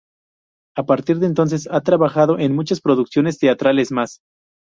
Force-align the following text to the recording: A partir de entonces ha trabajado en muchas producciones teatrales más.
A 0.75 0.81
partir 0.83 1.19
de 1.19 1.27
entonces 1.27 1.67
ha 1.69 1.79
trabajado 1.81 2.39
en 2.39 2.55
muchas 2.55 2.81
producciones 2.81 3.37
teatrales 3.37 3.91
más. 3.91 4.21